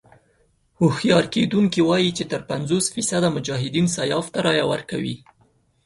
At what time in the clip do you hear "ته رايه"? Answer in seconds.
4.33-4.65